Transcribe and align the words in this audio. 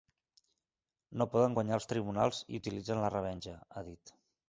No 1.21 1.27
poden 1.35 1.59
guanyar 1.59 1.77
als 1.79 1.89
tribunals 1.93 2.43
i 2.55 2.65
utilitzen 2.65 3.07
la 3.07 3.15
revenja, 3.19 3.59
ha 3.77 3.89
dit. 3.93 4.21